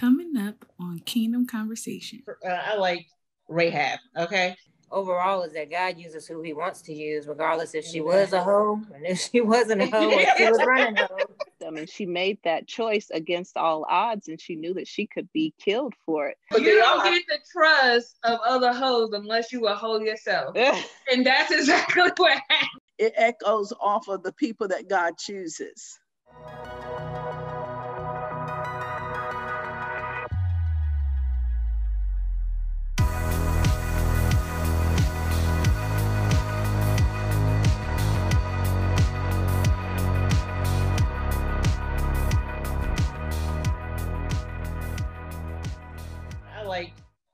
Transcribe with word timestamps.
Coming 0.00 0.34
up 0.38 0.64
on 0.78 1.00
Kingdom 1.00 1.46
Conversation. 1.46 2.22
Uh, 2.26 2.48
I 2.48 2.76
like 2.76 3.06
Rahab. 3.48 3.98
Okay. 4.16 4.56
Overall, 4.90 5.42
is 5.42 5.52
that 5.52 5.70
God 5.70 5.98
uses 5.98 6.26
who 6.26 6.40
He 6.40 6.54
wants 6.54 6.80
to 6.82 6.94
use, 6.94 7.28
regardless 7.28 7.74
if 7.74 7.84
she 7.84 8.00
was 8.00 8.32
a 8.32 8.42
hoe 8.42 8.80
and 8.94 9.04
if 9.04 9.20
she 9.20 9.42
wasn't 9.42 9.82
a 9.82 9.86
hoe, 9.90 10.08
if 10.10 10.38
she 10.38 10.46
was 10.46 10.58
running 10.66 10.96
hoe. 10.96 11.26
I 11.66 11.68
mean, 11.68 11.86
she 11.86 12.06
made 12.06 12.38
that 12.44 12.66
choice 12.66 13.10
against 13.10 13.58
all 13.58 13.84
odds, 13.90 14.28
and 14.28 14.40
she 14.40 14.56
knew 14.56 14.72
that 14.72 14.88
she 14.88 15.06
could 15.06 15.30
be 15.34 15.52
killed 15.60 15.92
for 16.06 16.28
it. 16.28 16.38
But 16.50 16.62
you 16.62 16.78
don't 16.78 17.04
get 17.04 17.22
the 17.28 17.38
trust 17.52 18.16
of 18.24 18.38
other 18.42 18.72
hoes 18.72 19.10
unless 19.12 19.52
you 19.52 19.66
a 19.66 19.74
hoe 19.74 20.00
yourself, 20.00 20.56
and 21.12 21.26
that's 21.26 21.50
exactly 21.50 22.10
what 22.16 22.40
happened. 22.48 22.80
It 22.96 23.12
echoes 23.16 23.74
off 23.78 24.08
of 24.08 24.22
the 24.22 24.32
people 24.32 24.66
that 24.68 24.88
God 24.88 25.18
chooses. 25.18 25.98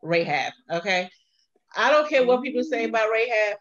Rahab. 0.07 0.53
Okay. 0.71 1.11
I 1.77 1.91
don't 1.91 2.09
care 2.09 2.25
what 2.25 2.43
people 2.43 2.63
say 2.63 2.85
about 2.85 3.11
Rahab. 3.11 3.59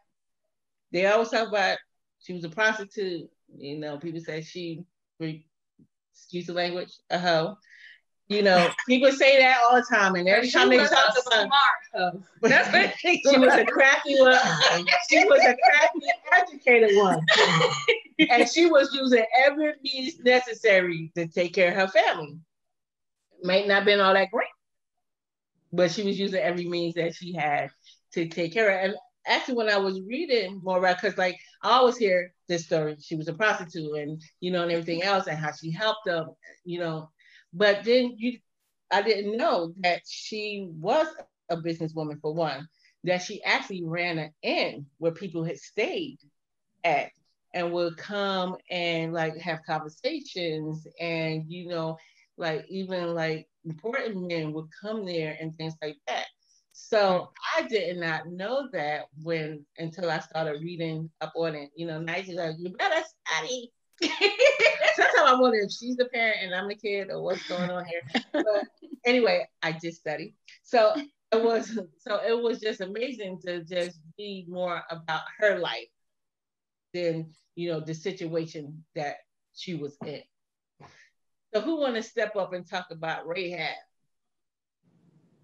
They 0.91 1.05
always 1.08 1.30
talk 1.30 1.49
about 1.49 1.77
she 2.20 2.34
was 2.34 2.44
a 2.44 2.49
prostitute. 2.49 3.30
You 3.58 3.77
know, 3.77 3.98
people 3.98 4.20
say 4.21 4.41
she, 4.41 4.84
excuse 5.20 6.48
the 6.48 6.54
language, 6.54 6.90
a 7.09 7.20
hoe. 7.20 7.58
You 8.27 8.41
know, 8.41 8.70
people 8.88 9.12
say 9.12 9.38
that 9.38 9.59
all 9.62 9.76
the 9.76 9.85
time, 9.88 10.16
and 10.16 10.27
every 10.27 10.49
time 10.49 10.70
they 10.70 10.77
talk 10.77 10.90
about 10.91 11.48
smart 11.94 12.23
That's 12.41 12.74
what 12.74 12.93
she 13.04 13.37
was 13.37 13.54
a 13.54 13.65
crafty 13.65 14.20
one. 14.20 14.35
She 15.07 15.24
was 15.26 15.40
a 15.41 15.55
crafty, 15.63 16.07
educated 16.34 16.98
one, 16.98 17.24
and 18.32 18.49
she 18.49 18.65
was 18.65 18.91
using 18.96 19.24
every 19.46 19.74
means 19.84 20.20
necessary 20.21 21.12
to 21.15 21.27
take 21.27 21.54
care 21.54 21.70
of 21.70 21.76
her 21.76 21.87
family. 21.87 22.40
Might 23.43 23.68
not 23.68 23.85
been 23.85 23.99
all 23.99 24.15
that 24.15 24.32
great, 24.32 24.48
but 25.76 25.91
she 25.91 26.04
was 26.04 26.20
using 26.20 26.41
every 26.41 26.68
means 26.68 26.95
that 26.95 27.15
she 27.15 27.34
had 27.34 27.70
to 28.13 28.27
take 28.27 28.54
care 28.54 28.70
of. 28.70 28.85
And 28.85 28.95
actually, 29.27 29.55
when 29.55 29.70
I 29.70 29.77
was 29.77 30.01
reading 30.01 30.62
more 30.63 30.79
about, 30.79 31.01
because 31.01 31.18
like 31.18 31.37
I 31.63 31.71
always 31.77 31.98
hear 31.98 32.34
this 32.48 32.65
story, 32.65 32.98
she 32.99 33.15
was 33.15 33.27
a 33.27 33.34
prostitute, 33.34 33.96
and 33.98 34.21
you 34.41 34.51
know, 34.51 34.63
and 34.63 34.71
everything 34.71 35.03
else, 35.03 35.27
and 35.27 35.37
how 35.37 35.51
she 35.51 35.71
helped 35.71 36.05
them, 36.05 36.29
you 36.65 36.79
know. 36.79 37.09
But 37.53 37.84
then 37.84 38.15
you, 38.18 38.40
I 38.91 39.01
didn't 39.01 39.37
know 39.37 39.73
that 39.81 40.01
she 40.07 40.68
was 40.71 41.07
a 41.49 41.57
businesswoman 41.57 42.21
for 42.21 42.34
one. 42.34 42.68
That 43.03 43.21
she 43.21 43.43
actually 43.43 43.84
ran 43.85 44.18
an 44.18 44.31
inn 44.41 44.87
where 44.98 45.12
people 45.12 45.43
had 45.43 45.59
stayed 45.59 46.18
at 46.84 47.09
and 47.53 47.71
would 47.71 47.98
come 47.98 48.57
and 48.70 49.13
like 49.13 49.37
have 49.37 49.59
conversations 49.65 50.85
and 50.99 51.46
you 51.48 51.68
know 51.70 51.98
like 52.37 52.65
even 52.70 53.13
like 53.15 53.48
important 53.66 54.27
men 54.27 54.54
would 54.54 54.68
come 54.82 55.05
there 55.05 55.38
and 55.40 55.55
things 55.58 55.76
like 55.82 55.98
that. 56.08 56.26
So 56.71 57.32
I 57.58 57.63
did 57.63 57.98
not 57.98 58.27
know 58.27 58.68
that 58.74 59.05
when 59.24 59.66
until 59.77 60.12
I 60.12 60.20
started 60.20 60.62
reading 60.62 61.10
up 61.21 61.34
on 61.35 61.55
it. 61.55 61.70
You 61.76 61.88
know, 61.88 62.02
nice 62.02 62.27
like 62.27 62.55
you 62.60 62.70
better 62.71 63.02
study. 63.26 63.71
Sometimes 64.02 65.25
I 65.25 65.40
wonder 65.40 65.59
if 65.59 65.72
she's 65.72 65.96
the 65.96 66.06
parent 66.13 66.38
and 66.41 66.53
I'm 66.53 66.68
the 66.68 66.75
kid 66.75 67.09
or 67.12 67.24
what's 67.24 67.47
going 67.47 67.69
on 67.69 67.86
here. 67.86 68.02
But 68.34 68.66
anyway, 69.06 69.47
I 69.63 69.72
just 69.72 70.02
study. 70.02 70.36
So 70.63 70.94
it 71.31 71.44
was 71.44 71.80
so 71.97 72.19
it 72.28 72.41
was 72.41 72.59
just 72.59 72.81
amazing 72.81 73.40
to 73.46 73.63
just 73.63 74.00
be 74.18 74.46
more 74.50 74.81
about 74.90 75.22
her 75.40 75.58
life 75.59 75.88
than 76.94 77.34
you 77.56 77.72
know 77.72 77.80
the 77.80 77.94
situation 77.94 78.84
that 78.96 79.16
she 79.53 79.76
was 79.76 79.96
in. 80.06 80.22
So 81.56 81.62
who 81.62 81.80
want 81.80 81.96
to 81.96 82.04
step 82.04 82.36
up 82.36 82.52
and 82.52 82.68
talk 82.68 82.88
about 82.92 83.26
Rahab? 83.30 83.78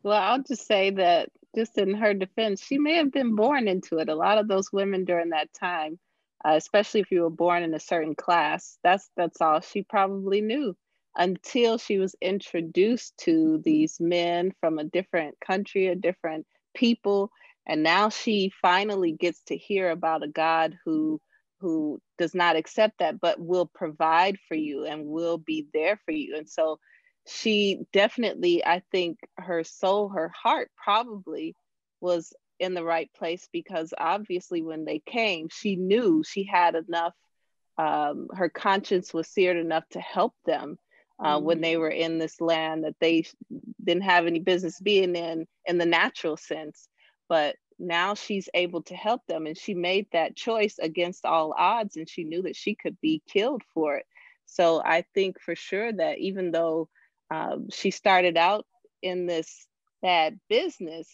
Well, 0.04 0.22
I'll 0.22 0.44
just 0.44 0.68
say 0.68 0.90
that 0.90 1.30
just 1.56 1.78
in 1.78 1.94
her 1.94 2.14
defense, 2.14 2.62
she 2.62 2.78
may 2.78 2.96
have 2.96 3.14
been 3.14 3.34
born 3.34 3.70
into 3.70 3.98
it. 4.00 4.10
A 4.10 4.16
lot 4.16 4.38
of 4.38 4.50
those 4.50 4.74
women 4.74 5.06
during 5.06 5.30
that 5.30 5.54
time, 5.54 5.98
uh, 6.44 6.56
especially 6.56 7.00
if 7.00 7.12
you 7.12 7.22
were 7.22 7.30
born 7.30 7.64
in 7.64 7.74
a 7.74 7.80
certain 7.80 8.14
class, 8.14 8.78
that's 8.84 9.10
that's 9.16 9.40
all 9.40 9.62
she 9.62 9.84
probably 9.84 10.42
knew 10.42 10.76
until 11.16 11.78
she 11.78 11.98
was 11.98 12.14
introduced 12.22 13.18
to 13.20 13.62
these 13.64 13.98
men 14.02 14.52
from 14.60 14.80
a 14.80 14.84
different 14.84 15.40
country, 15.40 15.88
a 15.88 15.96
different 15.96 16.46
people, 16.74 17.32
and 17.66 17.84
now 17.84 18.10
she 18.10 18.52
finally 18.62 19.14
gets 19.14 19.40
to 19.44 19.56
hear 19.56 19.90
about 19.90 20.24
a 20.24 20.28
God 20.28 20.78
who 20.84 21.22
who 21.62 22.02
does 22.18 22.34
not 22.34 22.56
accept 22.56 23.00
that, 23.00 23.22
but 23.22 23.40
will 23.40 23.68
provide 23.68 24.38
for 24.48 24.56
you 24.56 24.86
and 24.86 25.06
will 25.06 25.38
be 25.38 25.68
there 25.74 26.00
for 26.04 26.12
you. 26.12 26.36
And 26.36 26.50
so 26.50 26.80
she 27.28 27.82
definitely, 27.94 28.66
I 28.66 28.82
think 28.92 29.20
her 29.38 29.64
soul, 29.64 30.10
her 30.10 30.30
heart 30.30 30.72
probably 30.76 31.56
was 32.02 32.34
in 32.60 32.74
the 32.74 32.84
right 32.84 33.12
place 33.14 33.48
because 33.52 33.94
obviously 33.98 34.62
when 34.62 34.86
they 34.86 35.00
came, 35.00 35.50
she 35.50 35.76
knew 35.76 36.24
she 36.24 36.44
had 36.44 36.76
enough, 36.76 37.14
um, 37.78 38.28
her 38.34 38.50
conscience 38.50 39.14
was 39.14 39.28
seared 39.28 39.58
enough 39.58 39.88
to 39.90 40.00
help 40.00 40.34
them. 40.46 40.78
Uh, 41.20 41.36
mm-hmm. 41.36 41.46
When 41.46 41.62
they 41.62 41.78
were 41.78 41.90
in 41.90 42.18
this 42.18 42.42
land 42.42 42.84
that 42.84 42.96
they 43.00 43.26
didn't 43.84 44.04
have 44.04 44.26
any 44.26 44.40
business 44.40 44.80
being 44.80 45.16
in, 45.16 45.46
in 45.66 45.78
the 45.78 45.86
natural 45.86 46.36
sense, 46.36 46.88
but 47.30 47.56
now 47.82 48.14
she's 48.14 48.50
able 48.54 48.84
to 48.84 48.96
help 48.96 49.22
them 49.28 49.48
and 49.48 49.58
she 49.58 49.74
made 49.74 50.08
that 50.14 50.36
choice 50.36 50.78
against 50.80 51.26
all 51.26 51.54
odds 51.58 51.98
and 51.98 52.10
she 52.10 52.24
knew 52.24 52.44
that 52.44 52.56
she 52.56 52.76
could 52.76 53.00
be 53.02 53.22
killed 53.28 53.64
for 53.74 53.96
it. 53.98 54.06
So 54.46 54.82
i 54.86 55.06
think 55.16 55.40
for 55.42 55.56
sure 55.56 55.92
that 55.94 56.20
even 56.20 56.52
though 56.52 56.90
um, 57.34 57.68
she 57.72 57.92
started 57.92 58.38
out 58.38 58.66
in 59.02 59.26
this 59.26 59.68
bad 60.02 60.40
business 60.50 61.08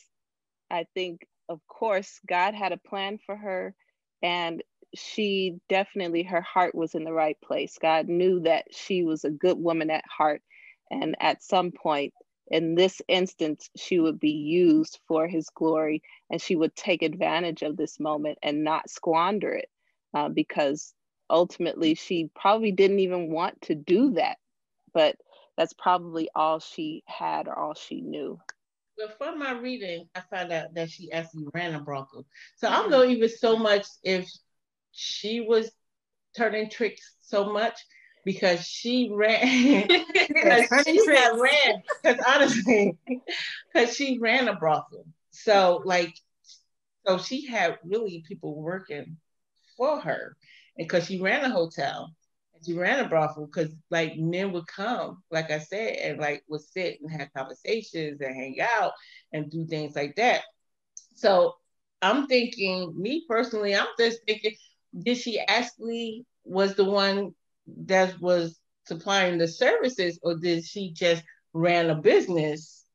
i 0.71 0.85
think 0.95 1.27
of 1.49 1.59
course 1.67 2.19
god 2.27 2.53
had 2.55 2.71
a 2.71 2.77
plan 2.77 3.19
for 3.25 3.35
her 3.35 3.75
and 4.23 4.63
she 4.95 5.57
definitely 5.69 6.23
her 6.23 6.41
heart 6.41 6.73
was 6.75 6.95
in 6.95 7.03
the 7.03 7.13
right 7.13 7.37
place. 7.41 7.77
God 7.81 8.07
knew 8.07 8.41
that 8.41 8.65
she 8.71 9.03
was 9.03 9.23
a 9.23 9.29
good 9.29 9.57
woman 9.57 9.89
at 9.89 10.03
heart 10.07 10.41
and 10.89 11.15
at 11.19 11.43
some 11.43 11.71
point 11.71 12.13
in 12.49 12.75
this 12.75 13.01
instance, 13.07 13.69
she 13.75 13.99
would 13.99 14.19
be 14.19 14.31
used 14.31 14.99
for 15.07 15.27
his 15.27 15.49
glory 15.49 16.01
and 16.29 16.41
she 16.41 16.55
would 16.55 16.75
take 16.75 17.01
advantage 17.01 17.61
of 17.61 17.77
this 17.77 17.99
moment 17.99 18.37
and 18.41 18.63
not 18.63 18.89
squander 18.89 19.53
it 19.53 19.69
uh, 20.13 20.29
because 20.29 20.93
ultimately 21.29 21.95
she 21.95 22.29
probably 22.35 22.71
didn't 22.71 22.99
even 22.99 23.31
want 23.31 23.61
to 23.63 23.75
do 23.75 24.13
that. 24.13 24.37
But 24.93 25.17
that's 25.57 25.73
probably 25.73 26.29
all 26.35 26.59
she 26.59 27.03
had 27.05 27.47
or 27.47 27.57
all 27.57 27.73
she 27.73 28.01
knew. 28.01 28.39
Well, 28.97 29.09
from 29.17 29.39
my 29.39 29.51
reading, 29.51 30.07
I 30.15 30.21
found 30.31 30.51
out 30.51 30.73
that 30.73 30.89
she 30.89 31.11
actually 31.11 31.45
ran 31.53 31.75
a 31.75 31.79
brothel. 31.79 32.25
So 32.55 32.67
I 32.67 32.77
don't 32.77 32.89
know 32.89 33.03
even 33.03 33.29
so 33.29 33.57
much 33.57 33.85
if 34.03 34.27
she 34.91 35.41
was 35.41 35.69
turning 36.35 36.69
tricks 36.69 37.15
so 37.21 37.51
much 37.51 37.79
because 38.27 38.67
she 38.67 39.09
ran 39.09 39.87
because 40.27 40.67
she 40.85 41.01
had 41.05 41.39
ran 41.39 41.81
because 42.03 42.21
honestly 42.27 42.97
because 43.73 43.95
she 43.95 44.19
ran 44.19 44.49
a 44.49 44.53
brothel. 44.53 45.05
So 45.31 45.81
like 45.85 46.13
so 47.07 47.19
she 47.19 47.45
had 47.45 47.79
really 47.85 48.21
people 48.27 48.61
working 48.61 49.15
for 49.77 50.01
her 50.01 50.35
And 50.77 50.89
because 50.89 51.05
she 51.05 51.21
ran 51.21 51.45
a 51.45 51.49
hotel 51.49 52.11
and 52.53 52.65
she 52.65 52.73
ran 52.73 52.99
a 52.99 53.07
brothel 53.07 53.45
because 53.45 53.73
like 53.91 54.17
men 54.17 54.51
would 54.51 54.67
come 54.67 55.23
like 55.31 55.49
i 55.49 55.59
said 55.59 55.95
and 55.95 56.19
like 56.19 56.43
would 56.49 56.59
sit 56.59 56.99
and 56.99 57.09
have 57.09 57.33
conversations 57.33 58.19
and 58.19 58.35
hang 58.35 58.57
out 58.59 58.91
and 59.31 59.49
do 59.49 59.65
things 59.65 59.95
like 59.95 60.17
that. 60.17 60.41
So 61.15 61.55
i'm 62.01 62.27
thinking 62.27 62.93
me 63.01 63.23
personally 63.25 63.73
i'm 63.73 63.87
just 63.97 64.19
thinking 64.27 64.53
did 65.01 65.15
she 65.17 65.39
actually 65.39 66.25
was 66.43 66.75
the 66.75 66.83
one 66.83 67.33
that 67.85 68.19
was 68.19 68.59
supplying 68.85 69.37
the 69.37 69.47
services, 69.47 70.19
or 70.23 70.35
did 70.35 70.63
she 70.63 70.91
just 70.91 71.23
ran 71.53 71.89
a 71.89 71.95
business 71.95 72.85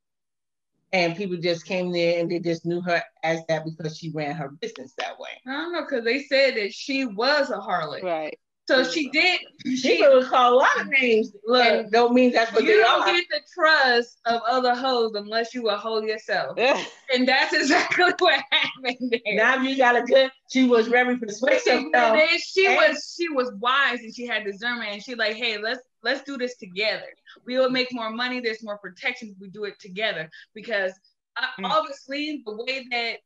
and 0.93 1.17
people 1.17 1.37
just 1.39 1.65
came 1.67 1.91
there 1.91 2.21
and 2.21 2.31
they 2.31 2.39
just 2.39 2.67
knew 2.67 2.81
her 2.83 3.03
as 3.23 3.41
that 3.49 3.65
because 3.65 3.97
she 3.97 4.11
ran 4.11 4.35
her 4.35 4.51
business 4.61 4.93
that 4.99 5.19
way? 5.19 5.31
I 5.47 5.53
don't 5.53 5.73
know 5.73 5.83
because 5.83 6.05
they 6.05 6.23
said 6.25 6.57
that 6.57 6.73
she 6.73 7.07
was 7.07 7.51
a 7.51 7.59
harlot. 7.59 8.03
Right. 8.03 8.39
So 8.73 8.91
she 8.91 9.11
did. 9.11 9.41
She 9.77 10.01
would 10.07 10.27
call 10.27 10.55
a 10.55 10.57
lot 10.57 10.81
of 10.81 10.89
names. 10.89 11.33
Look, 11.47 11.91
don't 11.91 12.15
mean 12.15 12.33
that's 12.33 12.53
what 12.53 12.65
you 12.65 12.79
don't 12.81 13.03
are. 13.03 13.07
get 13.13 13.25
the 13.31 13.41
trust 13.55 14.19
of 14.27 14.41
other 14.49 14.75
hoes 14.75 15.13
unless 15.15 15.55
you 15.55 15.69
a 15.69 15.77
hoe 15.77 16.03
yourself, 16.03 16.59
and 16.59 17.29
that's 17.29 17.53
exactly 17.61 18.13
what 18.19 18.43
happened 18.51 19.11
there. 19.13 19.35
Now 19.35 19.63
you 19.63 19.77
got 19.77 19.97
a 19.97 20.03
good. 20.03 20.31
She 20.51 20.65
was 20.65 20.89
very 20.89 21.17
persuasive. 21.19 21.73
And 21.85 21.95
then 21.95 22.29
she 22.39 22.67
and 22.67 22.77
was 22.77 23.15
she 23.17 23.29
was 23.29 23.53
wise 23.61 24.01
and 24.01 24.15
she 24.15 24.27
had 24.27 24.45
discernment 24.45 24.91
and 24.93 25.03
she 25.03 25.15
like, 25.15 25.37
hey, 25.37 25.59
let's 25.59 25.81
let's 26.03 26.23
do 26.23 26.37
this 26.37 26.57
together. 26.57 27.07
We 27.47 27.59
will 27.59 27.71
make 27.71 27.89
more 27.93 28.11
money. 28.11 28.41
There's 28.41 28.63
more 28.63 28.79
protection 28.79 29.29
if 29.35 29.41
we 29.41 29.49
do 29.49 29.65
it 29.65 29.79
together. 29.81 30.29
Because 30.55 30.93
uh, 31.37 31.47
Mm. 31.61 31.71
obviously, 31.71 32.43
the 32.45 32.55
way 32.65 32.87
that 32.91 33.17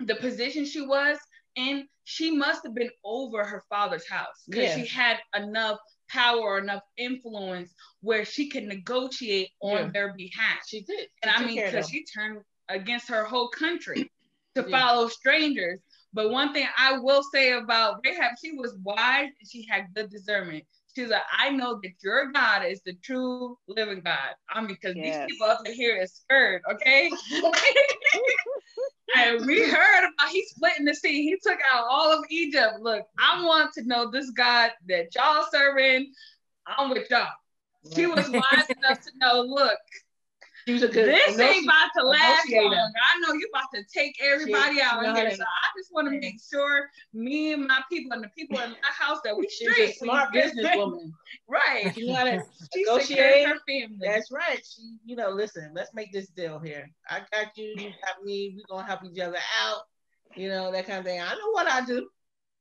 the 0.00 0.14
position 0.16 0.64
she 0.64 0.80
was 0.80 1.18
in, 1.56 1.88
she 2.04 2.30
must 2.30 2.62
have 2.64 2.74
been 2.74 2.90
over 3.04 3.44
her 3.44 3.62
father's 3.68 4.08
house 4.08 4.44
because 4.48 4.70
Yeah. 4.76 4.82
she 4.82 4.86
had 4.86 5.18
enough 5.36 5.78
power 6.10 6.40
or 6.40 6.58
enough 6.58 6.82
influence 6.96 7.72
where 8.00 8.24
she 8.24 8.48
could 8.50 8.64
negotiate 8.64 9.50
on 9.60 9.78
Yeah. 9.86 9.90
their 9.92 10.14
behalf. 10.14 10.58
She 10.68 10.82
did. 10.82 11.08
And 11.22 11.32
She 11.36 11.42
I 11.42 11.46
mean, 11.46 11.56
because 11.64 11.88
she 11.88 12.04
turned 12.04 12.42
against 12.68 13.08
her 13.08 13.24
whole 13.24 13.48
country 13.48 14.10
to 14.54 14.62
Yeah. 14.62 14.70
follow 14.70 15.08
strangers. 15.08 15.80
But 16.12 16.30
one 16.30 16.52
thing 16.52 16.68
I 16.76 16.98
will 16.98 17.22
say 17.32 17.52
about 17.52 18.00
Rahab, 18.04 18.32
she 18.42 18.52
was 18.52 18.76
wise 18.82 19.30
and 19.40 19.50
she 19.50 19.66
had 19.66 19.92
good 19.94 20.10
discernment. 20.10 20.64
She's 20.94 21.08
like, 21.08 21.22
I 21.36 21.50
know 21.50 21.80
that 21.82 21.92
your 22.04 22.30
God 22.30 22.64
is 22.64 22.80
the 22.84 22.94
true 23.02 23.58
living 23.66 24.00
God. 24.02 24.34
I 24.48 24.60
mean, 24.60 24.68
because 24.80 24.94
Yes. 24.96 25.26
these 25.26 25.32
people 25.32 25.48
up 25.48 25.66
in 25.66 25.72
here 25.74 25.96
is 26.00 26.14
scared, 26.14 26.62
okay? 26.70 27.10
and 29.16 29.46
we 29.46 29.62
heard 29.68 30.03
about 30.34 30.42
he 30.42 30.46
splitting 30.46 30.84
the 30.84 30.94
sea. 30.94 31.22
He 31.22 31.36
took 31.42 31.58
out 31.72 31.86
all 31.88 32.12
of 32.12 32.24
Egypt. 32.30 32.80
Look, 32.80 33.02
I 33.18 33.44
want 33.44 33.72
to 33.74 33.84
know 33.86 34.10
this 34.10 34.30
God 34.30 34.70
that 34.88 35.14
y'all 35.14 35.46
serving. 35.50 36.12
I'm 36.66 36.90
with 36.90 37.10
y'all. 37.10 37.28
She 37.94 38.06
was 38.06 38.28
wise 38.30 38.66
enough 38.78 39.00
to 39.02 39.10
know, 39.18 39.42
look, 39.42 39.76
She 40.66 40.72
was 40.72 40.82
a 40.82 40.88
good. 40.88 41.08
this 41.14 41.38
ain't 41.38 41.64
about 41.66 41.90
to 41.98 42.06
last 42.06 42.50
long. 42.50 42.72
I 42.74 43.20
know 43.20 43.34
you're 43.34 43.50
about 43.52 43.68
to 43.74 43.82
take 43.92 44.16
everybody 44.22 44.76
She- 44.76 44.80
out 44.80 45.04
here. 45.14 45.30
So 45.34 45.42
I 45.42 45.78
just 45.78 45.92
want 45.92 46.08
to 46.10 46.18
make 46.18 46.36
sure 46.50 46.88
me 47.12 47.52
and 47.52 47.66
my 47.66 47.82
people 47.92 48.12
and 48.12 48.24
the 48.24 48.28
people 48.28 48.58
in 48.60 48.70
my 48.70 48.76
house 48.98 49.18
that 49.24 49.36
we 49.36 49.46
straight. 49.48 49.90
a 49.90 49.92
smart 49.92 50.32
businesswoman. 50.32 51.12
Right. 51.48 51.92
She 51.94 52.06
knew 52.06 52.14
how 52.14 52.24
to 52.24 52.42
She 52.72 52.84
negotiate. 52.84 53.46
her 53.48 53.56
family. 53.68 53.98
That's 54.00 54.32
right. 54.32 54.64
She, 54.64 54.96
you 55.04 55.14
know, 55.16 55.28
listen, 55.28 55.72
let's 55.74 55.92
make 55.92 56.10
this 56.10 56.28
deal 56.28 56.58
here. 56.58 56.90
I 57.10 57.20
got 57.32 57.54
you, 57.58 57.74
you 57.76 57.90
got 58.02 58.24
me, 58.24 58.56
we're 58.56 58.64
gonna 58.74 58.86
help 58.86 59.04
each 59.04 59.18
other 59.20 59.36
out, 59.60 59.80
you 60.36 60.48
know, 60.48 60.72
that 60.72 60.86
kind 60.86 60.98
of 60.98 61.04
thing. 61.04 61.20
I 61.20 61.30
know 61.34 61.50
what 61.52 61.66
I 61.66 61.84
do. 61.84 62.08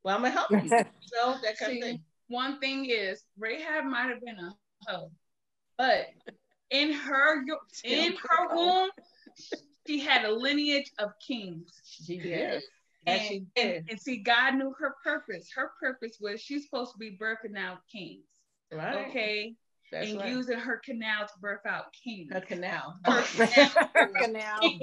Well, 0.03 0.15
I'm 0.15 0.21
gonna 0.21 0.33
help 0.33 0.51
you. 0.51 0.57
You 1.13 1.19
know, 1.21 1.35
that 1.43 1.59
kind 1.59 1.71
See, 1.73 1.77
of 1.79 1.83
thing. 1.83 1.99
one 2.27 2.59
thing 2.59 2.85
is 2.89 3.23
Rahab 3.37 3.85
might 3.85 4.07
have 4.09 4.21
been 4.21 4.39
a 4.39 4.51
hoe, 4.87 5.11
but 5.77 6.07
in 6.71 6.91
her 6.91 7.43
in 7.83 8.13
her 8.13 8.55
womb, 8.55 8.89
she 9.87 9.99
had 9.99 10.25
a 10.25 10.31
lineage 10.31 10.91
of 10.97 11.11
kings. 11.25 11.69
She 11.85 12.17
did. 12.17 12.63
Yes, 13.05 13.27
she 13.27 13.37
And, 13.37 13.47
did. 13.55 13.75
and, 13.75 13.89
and 13.91 13.99
see, 13.99 14.17
God 14.17 14.55
knew 14.55 14.73
her 14.79 14.95
purpose. 15.03 15.51
Her 15.55 15.71
purpose 15.79 16.17
was 16.19 16.41
she's 16.41 16.63
supposed 16.63 16.93
to 16.93 16.97
be 16.97 17.17
birthing 17.17 17.57
out 17.57 17.79
kings. 17.91 18.23
Right. 18.71 19.07
Okay. 19.09 19.55
That's 19.93 20.09
and 20.09 20.19
right. 20.19 20.29
using 20.29 20.57
her 20.57 20.81
canal 20.83 21.27
to 21.27 21.39
birth 21.39 21.65
out 21.67 21.85
kings. 22.03 22.33
her 22.33 22.41
canal. 22.41 22.95
Her 23.05 23.21
canal. 23.21 23.69
Canal. 24.19 24.79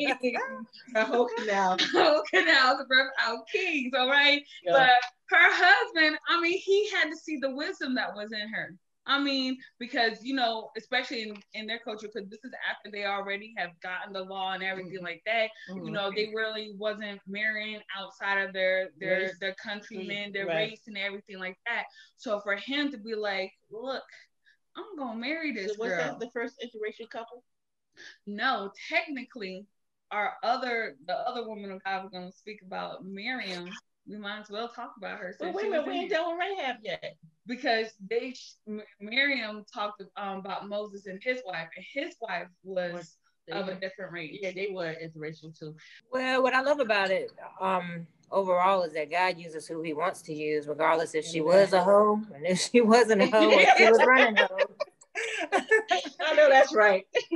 Her 0.94 1.04
whole 1.04 1.28
canal. 1.36 1.76
whole 1.92 2.22
canal 2.32 2.78
to 2.78 2.84
birth 2.84 3.10
out 3.20 3.38
kings, 3.52 3.92
all 3.98 4.08
right? 4.08 4.40
Yeah. 4.64 4.72
But 4.72 5.36
her 5.36 5.50
husband, 5.52 6.16
I 6.28 6.40
mean, 6.40 6.58
he 6.58 6.88
had 6.90 7.10
to 7.10 7.16
see 7.16 7.38
the 7.38 7.50
wisdom 7.54 7.96
that 7.96 8.14
was 8.14 8.32
in 8.32 8.48
her. 8.52 8.76
I 9.06 9.18
mean, 9.18 9.56
because 9.80 10.22
you 10.22 10.34
know, 10.34 10.70
especially 10.76 11.22
in, 11.22 11.34
in 11.54 11.66
their 11.66 11.80
culture, 11.80 12.08
because 12.12 12.28
this 12.28 12.44
is 12.44 12.52
after 12.70 12.90
they 12.92 13.06
already 13.06 13.52
have 13.56 13.70
gotten 13.82 14.12
the 14.12 14.22
law 14.22 14.52
and 14.52 14.62
everything 14.62 15.02
like 15.02 15.22
that. 15.26 15.48
You 15.74 15.82
Mhm. 15.84 15.92
know, 15.92 16.12
they 16.14 16.30
really 16.32 16.74
wasn't 16.76 17.20
marrying 17.26 17.80
outside 17.98 18.42
of 18.42 18.52
their 18.52 18.90
their 19.00 19.20
Race. 19.22 19.38
their 19.40 19.54
countrymen, 19.54 20.32
their 20.32 20.46
Right. 20.46 20.70
race, 20.70 20.82
and 20.86 20.96
everything 20.98 21.38
like 21.38 21.58
that. 21.66 21.86
So 22.18 22.40
for 22.40 22.54
him 22.56 22.90
to 22.92 22.98
be 22.98 23.14
like, 23.14 23.50
look, 23.70 24.04
I'm 24.76 24.96
gonna 24.96 25.18
marry 25.18 25.52
this 25.52 25.74
So 25.74 25.80
was 25.80 25.88
girl. 25.90 25.98
that 25.98 26.20
the 26.20 26.30
first 26.30 26.62
interracial 26.64 27.08
couple? 27.10 27.42
No, 28.26 28.72
technically, 28.88 29.66
our 30.10 30.34
other 30.42 30.96
the 31.06 31.14
other 31.14 31.46
woman 31.46 31.70
of 31.70 31.82
God 31.84 32.04
we're 32.04 32.10
gonna 32.10 32.32
speak 32.32 32.62
about, 32.62 33.04
Miriam. 33.04 33.70
We 34.08 34.16
might 34.16 34.40
as 34.40 34.50
well 34.50 34.68
talk 34.68 34.94
about 34.96 35.18
her. 35.20 35.34
Well, 35.38 35.52
since 35.52 35.56
wait 35.56 35.66
a 35.66 35.70
minute, 35.70 35.86
we 35.86 35.92
in 35.92 35.98
ain't 36.00 36.10
here. 36.10 36.18
done 36.18 36.36
with 36.36 36.46
Rahab 36.58 36.76
yet. 36.82 37.16
because 37.46 37.92
they 38.08 38.34
M- 38.66 38.82
Miriam 39.00 39.64
talked 39.72 40.02
um, 40.16 40.38
about 40.38 40.68
Moses 40.68 41.06
and 41.06 41.22
his 41.22 41.42
wife, 41.46 41.68
and 41.76 41.84
his 41.92 42.16
wife 42.20 42.48
was 42.64 43.16
They 43.46 43.52
of 43.52 43.68
a 43.68 43.74
different 43.74 44.12
race. 44.12 44.38
yeah, 44.40 44.52
they 44.52 44.68
were 44.72 44.94
interracial 45.02 45.56
too. 45.56 45.74
Well, 46.10 46.42
what 46.42 46.54
I 46.54 46.60
love 46.60 46.80
about 46.80 47.10
it, 47.10 47.30
um, 47.60 48.06
overall, 48.30 48.82
is 48.82 48.92
that 48.94 49.10
God 49.10 49.38
uses 49.38 49.66
who 49.66 49.82
He 49.82 49.92
wants 49.92 50.22
to 50.22 50.34
use, 50.34 50.66
regardless 50.68 51.14
if 51.14 51.24
she 51.24 51.40
was 51.40 51.72
a 51.72 51.82
hoe 51.82 52.20
and 52.34 52.46
if 52.46 52.60
she 52.60 52.80
wasn't 52.80 53.22
a 53.22 53.26
hoe, 53.26 53.50
or 53.50 53.64
she 53.76 53.84
was 53.86 54.00
running 54.06 54.36
hoe. 54.36 54.70
I 56.20 56.34
know 56.36 56.48
that's 56.48 56.74
right. 56.74 57.06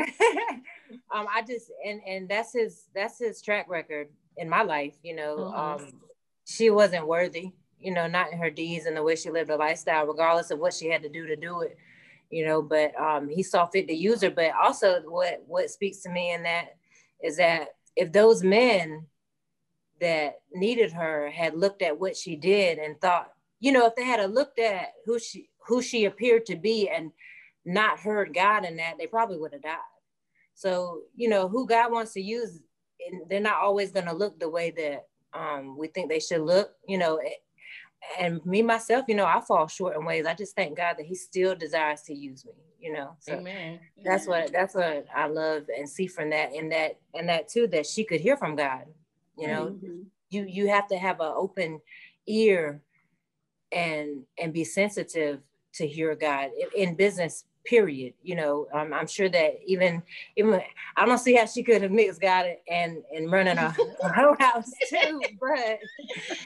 um, 1.14 1.26
I 1.32 1.42
just 1.46 1.70
and 1.84 2.00
and 2.06 2.28
that's 2.28 2.52
his 2.52 2.84
that's 2.94 3.18
his 3.18 3.42
track 3.42 3.68
record 3.68 4.08
in 4.36 4.48
my 4.48 4.62
life. 4.62 4.94
You 5.02 5.16
know, 5.16 5.36
Mhm. 5.36 5.58
um, 5.58 5.92
she 6.46 6.70
wasn't 6.70 7.06
worthy. 7.06 7.52
You 7.80 7.92
know, 7.92 8.06
not 8.06 8.32
in 8.32 8.38
her 8.38 8.50
deeds 8.50 8.86
and 8.86 8.96
the 8.96 9.02
way 9.02 9.14
she 9.16 9.30
lived 9.30 9.50
her 9.50 9.56
lifestyle, 9.56 10.06
regardless 10.06 10.50
of 10.50 10.58
what 10.58 10.72
she 10.72 10.88
had 10.88 11.02
to 11.02 11.08
do 11.08 11.26
to 11.26 11.36
do 11.36 11.60
it. 11.62 11.76
You 12.30 12.46
know, 12.46 12.62
but 12.62 12.98
um, 12.98 13.28
he 13.28 13.42
saw 13.42 13.66
fit 13.66 13.86
to 13.88 13.94
use 13.94 14.22
her. 14.22 14.30
But 14.30 14.52
also, 14.54 15.02
what 15.02 15.42
what 15.46 15.68
speaks 15.70 15.98
to 16.02 16.10
me 16.10 16.32
in 16.32 16.44
that 16.44 16.76
is 17.22 17.36
that 17.36 17.74
if 17.96 18.12
those 18.12 18.42
men 18.42 19.06
that 20.00 20.40
needed 20.52 20.92
her 20.92 21.30
had 21.30 21.56
looked 21.56 21.82
at 21.82 21.98
what 21.98 22.16
she 22.16 22.36
did 22.36 22.78
and 22.78 23.00
thought, 23.00 23.32
you 23.60 23.72
know, 23.72 23.86
if 23.86 23.94
they 23.96 24.04
had 24.04 24.20
a 24.20 24.26
looked 24.26 24.58
at 24.58 24.92
who 25.04 25.18
she 25.18 25.48
who 25.66 25.80
she 25.80 26.04
appeared 26.04 26.44
to 26.46 26.56
be 26.56 26.88
and 26.88 27.10
not 27.64 27.98
heard 27.98 28.34
God 28.34 28.64
in 28.64 28.76
that, 28.76 28.98
they 28.98 29.06
probably 29.06 29.38
would 29.38 29.52
have 29.52 29.62
died. 29.62 29.78
So, 30.54 31.02
you 31.14 31.28
know, 31.28 31.48
who 31.48 31.66
God 31.66 31.90
wants 31.90 32.12
to 32.12 32.20
use, 32.20 32.60
and 33.10 33.22
they're 33.28 33.40
not 33.40 33.62
always 33.62 33.90
going 33.90 34.06
to 34.06 34.12
look 34.12 34.38
the 34.38 34.48
way 34.48 34.70
that 34.70 35.06
um, 35.32 35.76
we 35.76 35.88
think 35.88 36.08
they 36.08 36.20
should 36.20 36.42
look, 36.42 36.70
you 36.86 36.98
know. 36.98 37.20
And 38.20 38.44
me, 38.44 38.62
myself, 38.62 39.06
you 39.08 39.14
know, 39.14 39.24
I 39.24 39.40
fall 39.40 39.66
short 39.66 39.96
in 39.96 40.04
ways. 40.04 40.26
I 40.26 40.34
just 40.34 40.54
thank 40.54 40.76
God 40.76 40.96
that 40.98 41.06
He 41.06 41.14
still 41.14 41.54
desires 41.54 42.02
to 42.02 42.14
use 42.14 42.44
me, 42.44 42.52
you 42.78 42.92
know. 42.92 43.16
So 43.20 43.38
Amen. 43.38 43.80
that's 44.04 44.26
what 44.26 44.52
that's 44.52 44.74
what 44.74 45.06
I 45.14 45.26
love 45.26 45.64
and 45.76 45.88
see 45.88 46.06
from 46.06 46.30
that, 46.30 46.52
and 46.52 46.70
that 46.70 46.98
and 47.14 47.28
that 47.28 47.48
too 47.48 47.66
that 47.68 47.86
she 47.86 48.04
could 48.04 48.20
hear 48.20 48.36
from 48.36 48.56
God. 48.56 48.84
You 49.36 49.48
know, 49.48 49.66
Mhm. 49.66 50.06
you 50.30 50.44
you 50.44 50.68
have 50.68 50.86
to 50.88 50.96
have 50.98 51.20
an 51.20 51.32
open 51.34 51.80
ear 52.26 52.80
and 53.72 54.24
and 54.38 54.52
be 54.52 54.64
sensitive 54.64 55.40
to 55.74 55.86
hear 55.86 56.14
God 56.14 56.50
in, 56.76 56.88
in 56.88 56.94
business. 56.94 57.44
Period. 57.64 58.12
You 58.22 58.36
know, 58.36 58.68
um, 58.74 58.92
I'm 58.92 59.06
sure 59.06 59.30
that 59.30 59.54
even 59.64 60.02
even 60.36 60.60
I 60.98 61.06
don't 61.06 61.16
see 61.18 61.34
how 61.34 61.46
she 61.46 61.62
could 61.62 61.80
have 61.80 61.90
mixed 61.90 62.20
God 62.20 62.46
and 62.68 63.02
and 63.10 63.32
running 63.32 63.56
a, 63.56 63.74
a 64.02 64.12
whole 64.12 64.36
house 64.38 64.70
too, 64.86 65.22
but 65.40 65.78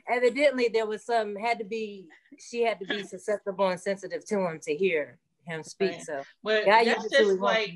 evidently 0.08 0.68
there 0.72 0.86
was 0.86 1.04
some 1.04 1.34
had 1.34 1.58
to 1.58 1.64
be 1.64 2.06
she 2.38 2.62
had 2.62 2.78
to 2.78 2.86
be 2.86 3.02
susceptible 3.14 3.68
and 3.68 3.80
sensitive 3.80 4.24
to 4.26 4.38
him 4.38 4.60
to 4.60 4.76
hear 4.76 5.18
him 5.44 5.64
speak. 5.64 5.90
Right. 5.94 6.02
So 6.02 6.22
But 6.44 6.66
God 6.66 6.86
that's 6.86 7.02
uses 7.04 7.18
who 7.18 7.24
he 7.24 7.30
just 7.30 7.40
like 7.40 7.74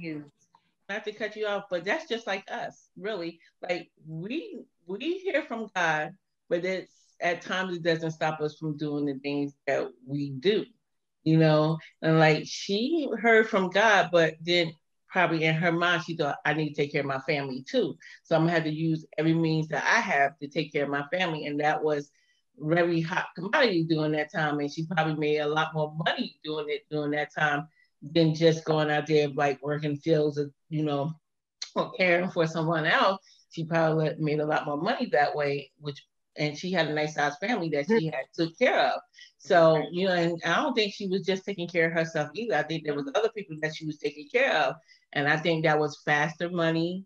not 0.88 1.04
to 1.04 1.12
cut 1.12 1.35
you 1.35 1.47
off, 1.47 1.64
but 1.69 1.85
that's 1.85 2.09
just 2.09 2.28
like 2.28 2.45
us, 2.49 2.90
really. 2.97 3.40
Like 3.61 3.90
we 4.07 4.61
we 4.87 5.19
hear 5.19 5.43
from 5.43 5.69
God, 5.75 6.12
but 6.49 6.65
it's 6.65 6.93
at 7.21 7.43
times 7.43 7.77
it 7.77 7.83
doesn't 7.83 8.11
stop 8.11 8.41
us 8.41 8.57
from 8.59 8.77
doing 8.77 9.07
the 9.07 9.19
things 9.21 9.55
that 9.67 9.89
we 10.07 10.31
do, 10.31 10.65
you 11.25 11.37
know. 11.37 11.79
And 12.03 12.19
like 12.19 12.45
she 12.47 13.09
heard 13.21 13.49
from 13.49 13.71
God, 13.71 14.11
but 14.12 14.35
then 14.41 14.73
probably 15.09 15.45
in 15.45 15.55
her 15.55 15.73
mind 15.73 16.03
she 16.05 16.17
thought 16.17 16.39
I 16.45 16.55
need 16.55 16.71
to 16.71 16.75
take 16.75 16.93
care 16.93 17.03
of 17.03 17.07
my 17.07 17.21
family 17.21 17.65
too. 17.69 17.97
So 18.25 18.35
I'm 18.35 18.43
gonna 18.43 18.53
have 18.53 18.65
to 18.65 18.71
use 18.71 19.07
every 19.19 19.35
means 19.35 19.69
that 19.69 19.85
I 19.85 20.01
have 20.01 20.39
to 20.39 20.49
take 20.49 20.73
care 20.73 20.85
of 20.85 20.91
my 20.91 21.05
family, 21.12 21.47
and 21.47 21.61
that 21.61 21.83
was 21.83 22.11
very 22.59 23.01
hot 23.01 23.29
commodity 23.37 23.85
during 23.85 24.12
that 24.12 24.33
time, 24.33 24.59
and 24.59 24.73
she 24.73 24.87
probably 24.87 25.15
made 25.15 25.39
a 25.39 25.47
lot 25.47 25.75
more 25.75 25.95
money 26.07 26.39
doing 26.43 26.67
it 26.69 26.83
during 26.91 27.12
that 27.12 27.33
time 27.35 27.69
than 28.03 28.35
just 28.35 28.65
going 28.65 28.91
out 28.91 29.07
there 29.07 29.29
like 29.29 29.62
working 29.62 29.97
fields 29.97 30.37
of 30.37 30.51
you 30.69 30.85
know 30.85 31.12
or 31.77 31.93
caring 31.93 32.29
for 32.29 32.47
someone 32.47 32.85
else 32.85 33.42
she 33.52 33.64
probably 33.64 34.11
made 34.18 34.40
a 34.40 34.47
lot 34.47 34.66
more 34.66 34.76
money 34.76 35.06
that 35.06 35.35
way 35.35 35.71
which 35.78 36.02
and 36.37 36.56
she 36.56 36.73
had 36.73 36.88
a 36.88 36.94
nice 36.94 37.14
sized 37.14 37.38
family 37.40 37.68
that 37.68 37.87
she 37.87 38.06
had 38.06 38.25
took 38.35 38.59
care 38.59 38.87
of. 38.88 39.00
So 39.38 39.82
you 39.90 40.06
know 40.06 40.14
and 40.14 40.40
i 40.44 40.56
don't 40.62 40.75
think 40.75 40.94
she 40.94 41.06
was 41.06 41.26
just 41.26 41.44
taking 41.44 41.68
care 41.68 41.87
of 41.87 41.92
herself 41.92 42.30
either. 42.35 42.54
I 42.54 42.62
think 42.62 42.85
there 42.85 42.94
was 42.94 43.11
other 43.14 43.30
people 43.37 43.56
that 43.61 43.75
she 43.75 43.87
was 43.87 43.99
taking 43.99 44.28
care 44.32 44.54
of. 44.54 44.76
And 45.12 45.28
i 45.28 45.37
think 45.37 45.64
that 45.64 45.78
was 45.78 46.00
faster 46.04 46.50
money 46.50 47.04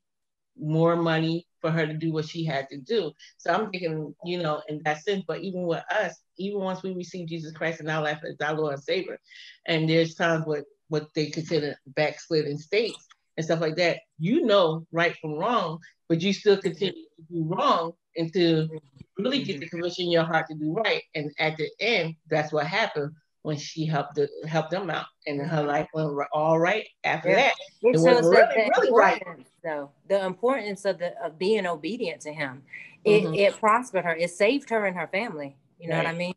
more 0.58 0.96
money 0.96 1.46
for 1.60 1.70
her 1.70 1.86
to 1.86 1.92
do 1.92 2.12
what 2.12 2.26
she 2.26 2.42
had 2.44 2.68
to 2.70 2.78
do. 2.78 3.12
So 3.36 3.52
i'm 3.52 3.70
thinking 3.70 4.14
you 4.24 4.42
know 4.42 4.62
in 4.68 4.80
that 4.84 5.02
sense 5.02 5.24
but 5.26 5.40
even 5.40 5.62
with 5.62 5.84
us 5.90 6.14
even 6.38 6.60
once 6.60 6.82
we 6.82 6.94
receive 6.94 7.28
jesus 7.28 7.52
christ 7.52 7.80
in 7.80 7.88
our 7.88 8.02
life 8.02 8.20
as 8.28 8.36
our 8.40 8.54
lord 8.54 8.74
and 8.74 8.82
savior 8.82 9.18
and 9.66 9.88
there's 9.88 10.14
times 10.14 10.46
what 10.46 10.64
what 10.88 11.08
they 11.14 11.26
consider 11.26 11.74
backslidden 11.86 12.58
states 12.58 13.06
and 13.37 13.45
stuff 13.45 13.61
like 13.61 13.76
that. 13.76 13.99
You 14.19 14.45
know 14.45 14.87
right 14.93 15.16
from 15.21 15.35
wrong, 15.35 15.78
but 16.09 16.21
you 16.21 16.33
still 16.33 16.57
continue 16.57 16.93
to 16.93 17.23
do 17.31 17.45
wrong 17.45 17.93
until 18.16 18.64
you 18.64 18.81
really 19.19 19.43
get 19.43 19.61
the 19.61 19.69
conviction 19.69 20.07
in 20.07 20.11
your 20.12 20.25
heart 20.25 20.47
to 20.49 20.55
do 20.55 20.73
right. 20.73 21.02
And 21.14 21.31
at 21.38 21.57
the 21.57 21.69
end, 21.81 22.16
that's 22.31 22.52
what 22.52 22.66
happened 22.66 23.12
when 23.47 23.57
she 23.57 23.87
helped 23.87 24.16
the, 24.16 24.28
helped 24.49 24.73
them 24.73 24.90
out, 24.90 25.07
and 25.28 25.40
her 25.40 25.62
life 25.62 25.87
went 25.95 26.11
all 26.33 26.59
right 26.59 26.85
after 27.05 27.28
yeah. 27.28 27.37
that. 27.37 27.55
It, 27.81 27.95
it 27.95 27.95
shows 27.95 28.25
really, 28.25 28.25
the 28.25 28.73
really 28.76 28.93
right. 28.93 29.23
Though 29.62 29.93
the 30.09 30.26
importance 30.26 30.85
of 30.85 30.99
the 30.99 31.14
of 31.25 31.38
being 31.38 31.64
obedient 31.64 32.21
to 32.23 32.33
him, 32.33 32.64
it 33.05 33.23
mm-hmm. 33.23 33.35
it 33.35 33.57
prospered 33.57 34.05
her. 34.05 34.16
It 34.16 34.31
saved 34.31 34.71
her 34.71 34.85
and 34.87 34.97
her 34.97 35.07
family. 35.07 35.55
You 35.78 35.88
know 35.88 35.95
right. 35.95 36.07
what 36.07 36.14
I 36.14 36.19
mean? 36.19 36.35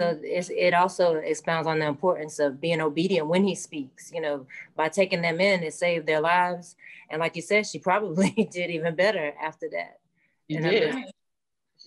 So 0.00 0.18
it 0.22 0.72
also 0.72 1.16
expounds 1.16 1.68
on 1.68 1.78
the 1.78 1.86
importance 1.86 2.38
of 2.38 2.58
being 2.58 2.80
obedient 2.80 3.26
when 3.26 3.44
he 3.44 3.54
speaks. 3.54 4.10
You 4.14 4.22
know, 4.22 4.46
by 4.76 4.88
taking 4.88 5.20
them 5.20 5.40
in, 5.40 5.62
it 5.62 5.74
saved 5.74 6.06
their 6.06 6.20
lives. 6.20 6.74
And 7.10 7.20
like 7.20 7.36
you 7.36 7.42
said, 7.42 7.66
she 7.66 7.78
probably 7.78 8.30
did 8.50 8.70
even 8.70 8.94
better 8.94 9.34
after 9.42 9.68
that. 9.70 9.98
You 10.48 10.60
did. 10.60 10.94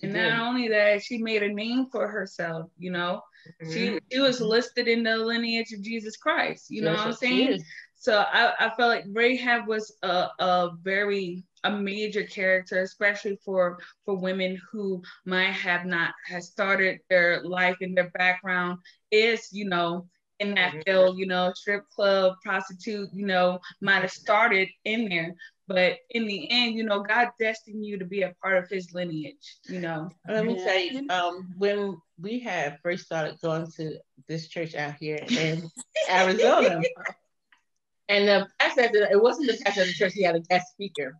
And 0.02 0.12
not 0.12 0.40
only 0.40 0.68
that, 0.68 1.02
she 1.02 1.18
made 1.18 1.42
a 1.42 1.52
name 1.52 1.86
for 1.90 2.06
herself. 2.06 2.70
You 2.78 2.92
know, 2.92 3.22
mm-hmm. 3.62 3.72
she 3.72 3.98
she 4.12 4.20
was 4.20 4.40
listed 4.40 4.86
in 4.86 5.02
the 5.02 5.16
lineage 5.16 5.72
of 5.72 5.82
Jesus 5.82 6.16
Christ. 6.16 6.70
You 6.70 6.82
know 6.82 6.92
what 6.92 7.00
I'm 7.00 7.12
saying? 7.14 7.64
So 7.96 8.18
I, 8.18 8.52
I 8.60 8.70
felt 8.76 8.90
like 8.90 9.06
Rahab 9.10 9.66
was 9.66 9.96
a, 10.02 10.28
a 10.38 10.70
very 10.82 11.42
a 11.64 11.70
major 11.70 12.22
character, 12.22 12.80
especially 12.82 13.38
for 13.44 13.78
for 14.04 14.14
women 14.14 14.60
who 14.70 15.02
might 15.24 15.52
have 15.52 15.84
not 15.84 16.14
has 16.26 16.46
started 16.46 17.00
their 17.08 17.42
life 17.42 17.76
and 17.80 17.96
their 17.96 18.10
background 18.10 18.78
is, 19.10 19.48
you 19.50 19.64
know, 19.64 20.06
in 20.40 20.54
that 20.54 20.72
mm-hmm. 20.72 20.80
field, 20.86 21.18
you 21.18 21.26
know, 21.26 21.52
strip 21.54 21.88
club, 21.90 22.34
prostitute, 22.42 23.08
you 23.12 23.26
know, 23.26 23.58
might 23.80 24.02
have 24.02 24.10
started 24.10 24.68
in 24.84 25.08
there. 25.08 25.34
But 25.66 25.96
in 26.10 26.26
the 26.26 26.50
end, 26.50 26.74
you 26.74 26.84
know, 26.84 27.02
God 27.02 27.30
destined 27.40 27.86
you 27.86 27.98
to 27.98 28.04
be 28.04 28.22
a 28.22 28.34
part 28.42 28.58
of 28.58 28.68
his 28.68 28.92
lineage, 28.92 29.56
you 29.66 29.80
know. 29.80 30.10
Let 30.28 30.44
me 30.44 30.56
tell 30.56 30.78
you, 30.78 31.08
um, 31.08 31.54
when 31.56 31.96
we 32.20 32.38
had 32.38 32.78
first 32.82 33.06
started 33.06 33.40
going 33.40 33.70
to 33.78 33.98
this 34.28 34.48
church 34.48 34.74
out 34.74 34.96
here 35.00 35.18
in 35.30 35.70
Arizona, 36.10 36.82
and 38.10 38.28
the 38.28 38.46
pastor, 38.60 38.90
it 39.10 39.22
wasn't 39.22 39.46
the 39.46 39.58
pastor 39.64 39.82
of 39.82 39.86
the 39.86 39.94
church, 39.94 40.12
he 40.12 40.22
had 40.22 40.36
a 40.36 40.40
guest 40.40 40.66
speaker 40.72 41.16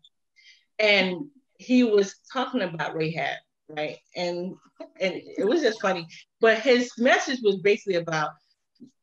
and 0.79 1.27
he 1.59 1.85
was 1.85 2.17
talking 2.33 2.63
about 2.63 2.95
Rahab, 2.95 3.37
right? 3.69 3.99
And 4.17 4.57
and 5.01 5.15
it 5.15 5.47
was 5.47 5.63
just 5.63 5.81
funny, 5.81 6.07
but 6.41 6.59
his 6.59 6.91
message 6.99 7.41
was 7.43 7.57
basically 7.57 7.97
about 7.97 8.31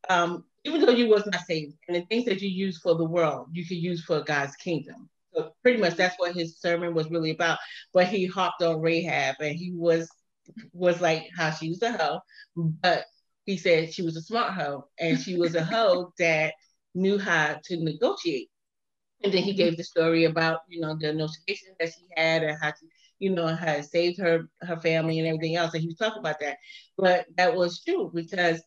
um, 0.09 0.43
even 0.63 0.81
though 0.81 0.91
you 0.91 1.07
was 1.07 1.25
not 1.25 1.41
saved, 1.45 1.75
and 1.87 1.95
the 1.95 2.01
things 2.01 2.25
that 2.25 2.41
you 2.41 2.49
use 2.49 2.79
for 2.79 2.95
the 2.95 3.05
world, 3.05 3.47
you 3.51 3.65
could 3.65 3.77
use 3.77 4.03
for 4.03 4.21
God's 4.21 4.55
kingdom. 4.57 5.09
So 5.33 5.53
pretty 5.63 5.79
much 5.79 5.95
that's 5.95 6.19
what 6.19 6.35
his 6.35 6.59
sermon 6.59 6.93
was 6.93 7.09
really 7.09 7.31
about. 7.31 7.57
But 7.93 8.07
he 8.07 8.25
hopped 8.25 8.61
on 8.61 8.81
Rahab, 8.81 9.35
and 9.39 9.55
he 9.55 9.71
was 9.73 10.09
was 10.73 10.99
like 11.01 11.29
how 11.37 11.51
she 11.51 11.69
was 11.69 11.81
a 11.81 11.91
hoe, 11.93 12.19
but 12.55 13.05
he 13.45 13.57
said 13.57 13.93
she 13.93 14.01
was 14.01 14.17
a 14.17 14.21
smart 14.21 14.53
hoe, 14.53 14.87
and 14.99 15.19
she 15.19 15.37
was 15.37 15.55
a 15.55 15.63
hoe 15.63 16.11
that 16.19 16.53
knew 16.93 17.17
how 17.17 17.57
to 17.63 17.77
negotiate 17.77 18.49
and 19.23 19.33
then 19.33 19.43
he 19.43 19.53
gave 19.53 19.77
the 19.77 19.83
story 19.83 20.25
about, 20.25 20.61
you 20.67 20.81
know, 20.81 20.95
the 20.99 21.13
negotiations 21.13 21.75
that 21.79 21.89
she 21.89 22.05
had 22.15 22.43
and 22.43 22.57
how 22.61 22.69
she, 22.69 22.87
you 23.19 23.29
know, 23.29 23.47
had 23.47 23.85
saved 23.85 24.19
her 24.19 24.49
her 24.61 24.77
family 24.77 25.19
and 25.19 25.27
everything 25.27 25.55
else. 25.55 25.73
And 25.73 25.81
he 25.81 25.87
was 25.87 25.97
talking 25.97 26.19
about 26.19 26.39
that. 26.39 26.57
But 26.97 27.25
that 27.37 27.55
was 27.55 27.83
true 27.83 28.11
because 28.13 28.61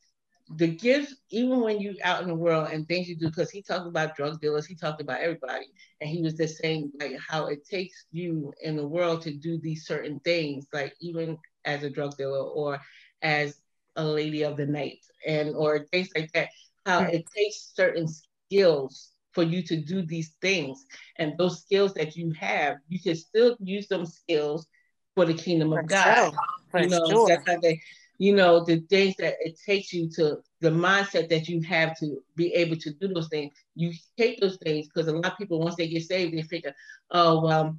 the 0.56 0.68
gifts, 0.68 1.14
even 1.30 1.60
when 1.60 1.80
you 1.80 1.96
out 2.04 2.22
in 2.22 2.28
the 2.28 2.34
world 2.34 2.68
and 2.70 2.86
things 2.86 3.08
you 3.08 3.16
do, 3.16 3.28
because 3.28 3.50
he 3.50 3.62
talked 3.62 3.86
about 3.86 4.14
drug 4.14 4.40
dealers, 4.40 4.66
he 4.66 4.74
talked 4.74 5.00
about 5.00 5.20
everybody. 5.20 5.66
And 6.00 6.10
he 6.10 6.22
was 6.22 6.34
just 6.34 6.58
saying 6.58 6.92
like 7.00 7.16
how 7.18 7.46
it 7.46 7.66
takes 7.66 8.06
you 8.12 8.52
in 8.62 8.76
the 8.76 8.86
world 8.86 9.22
to 9.22 9.32
do 9.32 9.58
these 9.58 9.86
certain 9.86 10.20
things, 10.20 10.66
like 10.72 10.94
even 11.00 11.38
as 11.64 11.82
a 11.82 11.90
drug 11.90 12.16
dealer 12.16 12.42
or 12.42 12.78
as 13.22 13.58
a 13.96 14.04
lady 14.04 14.42
of 14.42 14.56
the 14.56 14.66
night 14.66 15.00
and 15.26 15.54
or 15.54 15.86
things 15.90 16.10
like 16.14 16.30
that, 16.32 16.48
how 16.84 17.00
it 17.00 17.24
takes 17.34 17.72
certain 17.74 18.06
skills 18.06 19.13
for 19.34 19.42
you 19.42 19.62
to 19.62 19.76
do 19.76 20.02
these 20.02 20.34
things. 20.40 20.86
And 21.18 21.36
those 21.36 21.60
skills 21.60 21.92
that 21.94 22.16
you 22.16 22.32
have, 22.32 22.76
you 22.88 23.00
can 23.00 23.16
still 23.16 23.56
use 23.60 23.88
them 23.88 24.06
skills 24.06 24.66
for 25.14 25.24
the 25.24 25.34
kingdom 25.34 25.72
of 25.72 25.80
for 25.80 25.82
God. 25.84 26.32
Sure. 26.70 26.80
You 26.82 26.88
know, 26.88 27.06
sure. 27.08 27.28
that's 27.28 27.48
how 27.48 27.58
they, 27.60 27.80
you 28.18 28.34
know, 28.34 28.64
the 28.64 28.80
things 28.90 29.16
that 29.16 29.34
it 29.40 29.58
takes 29.64 29.92
you 29.92 30.08
to 30.16 30.38
the 30.60 30.70
mindset 30.70 31.28
that 31.28 31.48
you 31.48 31.60
have 31.62 31.98
to 31.98 32.22
be 32.36 32.52
able 32.54 32.76
to 32.76 32.92
do 32.94 33.08
those 33.08 33.28
things. 33.28 33.52
You 33.74 33.92
take 34.16 34.40
those 34.40 34.56
things 34.56 34.88
because 34.88 35.08
a 35.08 35.12
lot 35.12 35.32
of 35.32 35.38
people, 35.38 35.60
once 35.60 35.76
they 35.76 35.88
get 35.88 36.04
saved, 36.04 36.36
they 36.36 36.42
figure, 36.42 36.74
oh, 37.10 37.44
well, 37.44 37.76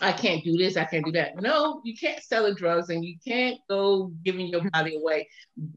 I 0.00 0.12
can't 0.12 0.44
do 0.44 0.56
this, 0.56 0.76
I 0.76 0.84
can't 0.84 1.04
do 1.04 1.12
that. 1.12 1.40
No, 1.40 1.80
you 1.84 1.96
can't 1.96 2.22
sell 2.22 2.44
the 2.44 2.54
drugs 2.54 2.90
and 2.90 3.04
you 3.04 3.16
can't 3.26 3.58
go 3.68 4.12
giving 4.24 4.48
your 4.48 4.68
body 4.70 4.96
away. 4.96 5.28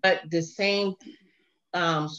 But 0.04 0.22
the 0.30 0.42
same 0.42 0.96
um, 1.74 2.10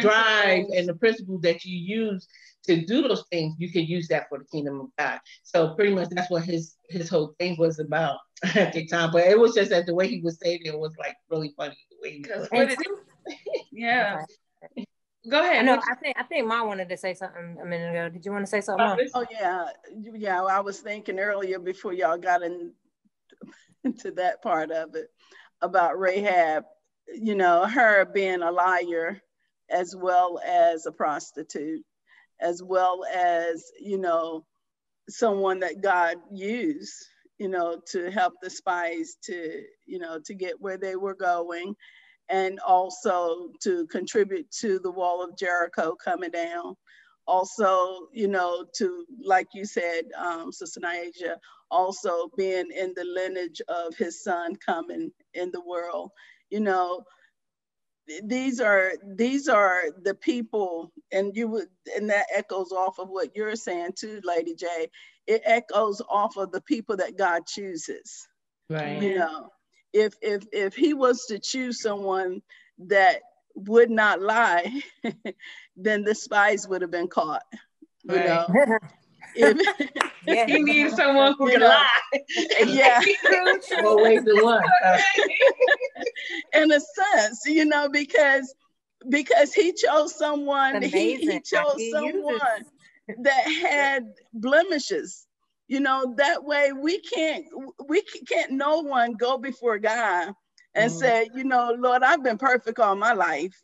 drive 0.00 0.66
and 0.76 0.88
the 0.88 0.94
principles 0.94 1.40
that 1.42 1.64
you 1.64 1.76
use 1.76 2.26
to 2.64 2.84
do 2.84 3.02
those 3.02 3.24
things, 3.30 3.54
you 3.58 3.70
can 3.70 3.84
use 3.84 4.08
that 4.08 4.28
for 4.28 4.38
the 4.38 4.44
kingdom 4.44 4.80
of 4.80 4.88
God. 4.98 5.18
So 5.42 5.74
pretty 5.74 5.94
much 5.94 6.08
that's 6.10 6.30
what 6.30 6.44
his 6.44 6.76
his 6.88 7.08
whole 7.08 7.34
thing 7.38 7.56
was 7.58 7.78
about 7.78 8.18
at 8.54 8.72
the 8.72 8.86
time. 8.86 9.10
But 9.12 9.26
it 9.26 9.38
was 9.38 9.54
just 9.54 9.70
that 9.70 9.86
the 9.86 9.94
way 9.94 10.08
he 10.08 10.20
was 10.20 10.38
saying 10.40 10.60
it 10.64 10.78
was 10.78 10.94
like 10.98 11.16
really 11.30 11.52
funny 11.56 11.76
the 11.90 11.96
way 12.02 12.22
he 12.22 12.24
was. 12.28 12.76
yeah. 13.72 14.22
Go 15.28 15.42
ahead. 15.42 15.66
No, 15.66 15.74
I 15.74 15.94
think 15.96 16.16
I 16.18 16.22
think 16.22 16.46
mom 16.46 16.66
wanted 16.66 16.88
to 16.88 16.96
say 16.96 17.12
something 17.12 17.58
a 17.62 17.66
minute 17.66 17.90
ago. 17.90 18.08
Did 18.08 18.24
you 18.24 18.32
want 18.32 18.44
to 18.44 18.50
say 18.50 18.60
something? 18.60 19.08
Oh, 19.14 19.22
oh 19.22 19.26
yeah, 19.30 19.66
yeah. 20.14 20.42
I 20.42 20.60
was 20.60 20.80
thinking 20.80 21.18
earlier 21.18 21.58
before 21.58 21.92
y'all 21.92 22.16
got 22.16 22.42
in, 22.42 22.72
into 23.84 24.12
that 24.12 24.42
part 24.42 24.70
of 24.70 24.94
it 24.94 25.08
about 25.60 25.98
Rahab. 25.98 26.64
You 27.14 27.34
know, 27.34 27.66
her 27.66 28.04
being 28.04 28.42
a 28.42 28.50
liar 28.50 29.20
as 29.70 29.94
well 29.96 30.40
as 30.44 30.86
a 30.86 30.92
prostitute, 30.92 31.84
as 32.40 32.62
well 32.62 33.04
as, 33.12 33.70
you 33.80 33.98
know, 33.98 34.44
someone 35.08 35.60
that 35.60 35.80
God 35.80 36.16
used, 36.32 36.94
you 37.38 37.48
know, 37.48 37.80
to 37.92 38.10
help 38.10 38.34
the 38.42 38.50
spies 38.50 39.16
to, 39.24 39.62
you 39.86 39.98
know, 39.98 40.18
to 40.24 40.34
get 40.34 40.60
where 40.60 40.78
they 40.78 40.96
were 40.96 41.14
going 41.14 41.74
and 42.28 42.60
also 42.60 43.50
to 43.62 43.86
contribute 43.88 44.50
to 44.50 44.78
the 44.78 44.90
wall 44.90 45.22
of 45.22 45.36
Jericho 45.36 45.96
coming 46.02 46.30
down. 46.30 46.76
Also, 47.26 48.08
you 48.12 48.28
know, 48.28 48.64
to, 48.76 49.04
like 49.24 49.48
you 49.54 49.64
said, 49.64 50.04
um, 50.16 50.52
Sister 50.52 50.80
Niaja, 50.80 51.36
also 51.70 52.30
being 52.36 52.70
in 52.70 52.92
the 52.94 53.04
lineage 53.04 53.60
of 53.68 53.96
his 53.96 54.22
son 54.22 54.56
coming 54.56 55.10
in 55.34 55.50
the 55.50 55.60
world. 55.60 56.10
You 56.50 56.60
know, 56.60 57.04
these 58.24 58.60
are 58.60 58.92
these 59.14 59.48
are 59.48 59.84
the 60.02 60.14
people 60.14 60.92
and 61.12 61.36
you 61.36 61.46
would 61.48 61.68
and 61.96 62.10
that 62.10 62.26
echoes 62.34 62.72
off 62.72 62.98
of 62.98 63.08
what 63.08 63.36
you're 63.36 63.56
saying 63.56 63.92
too 63.96 64.20
lady 64.24 64.54
j. 64.54 64.90
It 65.26 65.42
echoes 65.44 66.02
off 66.08 66.36
of 66.36 66.50
the 66.50 66.60
people 66.60 66.96
that 66.96 67.16
god 67.16 67.46
chooses. 67.46 68.26
Right. 68.68 69.00
You 69.00 69.18
know 69.18 69.50
if 69.92 70.14
if 70.22 70.44
if 70.52 70.74
he 70.74 70.94
was 70.94 71.26
to 71.26 71.38
choose 71.38 71.82
someone 71.82 72.42
that 72.78 73.20
would 73.54 73.90
not 73.90 74.20
lie 74.20 74.82
then 75.76 76.04
the 76.04 76.14
spies 76.14 76.66
would 76.68 76.82
have 76.82 76.90
been 76.90 77.08
caught 77.08 77.42
you 78.04 78.16
right. 78.16 78.24
know 78.24 78.46
if, 79.34 80.00
yeah. 80.26 80.46
he 80.46 80.62
needs 80.62 80.96
someone 80.96 81.34
who 81.38 81.50
can 81.50 81.60
lie. 81.60 81.86
Yeah. 82.66 83.00
Always 83.84 84.24
the 84.24 84.40
one. 84.42 84.62
In 86.62 86.72
a 86.72 86.80
sense, 86.80 87.42
you 87.46 87.64
know, 87.64 87.88
because 87.88 88.54
because 89.08 89.54
he 89.54 89.72
chose 89.72 90.16
someone, 90.16 90.82
he, 90.82 91.16
he 91.16 91.40
chose 91.40 91.90
someone 91.90 92.64
that 93.22 93.44
had 93.46 94.12
blemishes. 94.32 95.26
You 95.68 95.80
know, 95.80 96.14
that 96.16 96.44
way 96.44 96.72
we 96.72 97.00
can't 97.00 97.46
we 97.88 98.02
can't 98.28 98.52
no 98.52 98.80
one 98.80 99.12
go 99.12 99.38
before 99.38 99.78
God 99.78 100.34
and 100.74 100.90
mm. 100.90 100.98
say, 100.98 101.28
you 101.34 101.44
know, 101.44 101.74
Lord, 101.78 102.02
I've 102.02 102.24
been 102.24 102.38
perfect 102.38 102.78
all 102.78 102.96
my 102.96 103.12
life. 103.12 103.54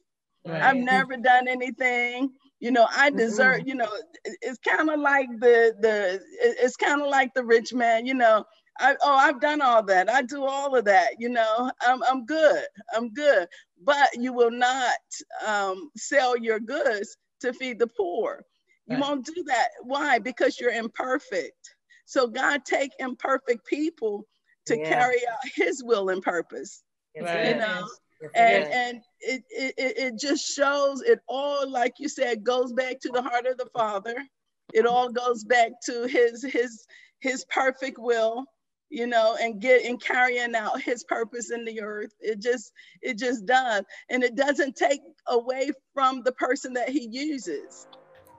Right. 0.47 0.63
I've 0.63 0.77
never 0.77 1.17
done 1.17 1.49
anything 1.49 2.31
you 2.61 2.71
know 2.71 2.87
i 2.97 3.11
deserve 3.11 3.61
mm-hmm. 3.61 3.69
you 3.69 3.75
know 3.75 3.89
it's 4.25 4.59
kind 4.59 4.91
of 4.91 5.01
like 5.01 5.29
the 5.41 5.75
the 5.81 6.21
it's 6.41 6.77
kind 6.77 7.03
of 7.03 7.09
like 7.09 7.33
the 7.35 7.45
rich 7.45 7.73
man 7.73 8.07
you 8.07 8.15
know 8.15 8.45
I, 8.79 8.97
oh 9.03 9.17
i've 9.17 9.41
done 9.41 9.61
all 9.61 9.83
that 9.85 10.11
i 10.11 10.23
do 10.23 10.45
all 10.45 10.75
of 10.75 10.85
that 10.87 11.17
you 11.19 11.29
know 11.29 11.71
i'm, 11.83 12.03
I'm 12.03 12.25
good 12.25 12.65
i'm 12.95 13.13
good 13.13 13.49
but 13.83 14.09
you 14.15 14.33
will 14.33 14.51
not 14.51 14.99
um, 15.47 15.91
sell 15.97 16.37
your 16.37 16.59
goods 16.61 17.17
to 17.41 17.53
feed 17.53 17.79
the 17.79 17.89
poor 17.89 18.43
you 18.87 18.97
right. 18.97 19.03
won't 19.03 19.27
do 19.27 19.45
that 19.47 19.69
why 19.83 20.19
because 20.19 20.59
you're 20.59 20.71
imperfect 20.71 21.75
so 22.07 22.27
god 22.27 22.65
take 22.65 22.93
imperfect 22.99 23.67
people 23.67 24.27
to 24.67 24.79
yeah. 24.79 24.89
carry 24.89 25.19
out 25.31 25.39
his 25.55 25.83
will 25.85 26.09
and 26.09 26.23
purpose 26.23 26.83
right. 27.21 27.49
you 27.49 27.57
know 27.57 27.87
and 28.35 28.65
and 28.65 29.03
it, 29.21 29.43
it 29.51 29.75
it 29.79 30.19
just 30.19 30.45
shows 30.47 31.03
it 31.03 31.21
all 31.29 31.69
like 31.69 31.95
you 31.99 32.09
said 32.09 32.45
goes 32.45 32.73
back 32.73 33.01
to 33.01 33.11
the 33.11 33.23
heart 33.23 33.47
of 33.47 33.57
the 33.57 33.69
father 33.75 34.17
it 34.75 34.87
all 34.87 35.09
goes 35.09 35.45
back 35.45 35.73
to 35.85 36.07
his 36.07 36.45
his 36.45 36.87
his 37.21 37.45
perfect 37.47 37.99
will 37.99 38.47
you 38.89 39.07
know, 39.07 39.37
and 39.41 39.61
get 39.61 39.85
and 39.85 40.01
carrying 40.01 40.55
out 40.55 40.81
his 40.81 41.05
purpose 41.05 41.51
in 41.51 41.65
the 41.65 41.81
earth. 41.81 42.15
It 42.21 42.41
just 42.41 42.73
it 43.03 43.19
just 43.19 43.47
does. 43.47 43.85
And 44.11 44.23
it 44.23 44.37
doesn't 44.37 44.77
take 44.77 45.01
away 45.29 45.73
from 45.95 46.23
the 46.23 46.33
person 46.33 46.73
that 46.75 46.89
he 46.89 47.09
uses. 47.11 47.89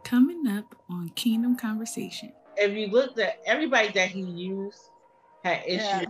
Coming 0.03 0.47
up 0.47 0.75
on 0.89 1.09
Kingdom 1.09 1.57
Conversation. 1.57 2.31
If 2.55 2.75
you 2.75 2.87
looked 2.87 3.19
at 3.19 3.39
everybody 3.45 3.89
that 3.89 4.09
he 4.09 4.21
used 4.21 4.79
had 5.43 5.63
issues. 5.65 5.81
Yeah. 5.81 6.05